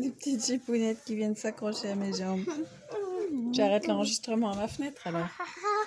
Des 0.00 0.10
petites 0.10 0.44
chipounette 0.44 0.98
qui 1.04 1.14
viennent 1.14 1.36
s'accrocher 1.36 1.90
à 1.90 1.94
mes 1.94 2.14
jambes. 2.14 2.44
J'arrête 3.52 3.86
l'enregistrement 3.86 4.52
à 4.52 4.56
ma 4.56 4.68
fenêtre 4.68 5.06
alors. 5.06 5.26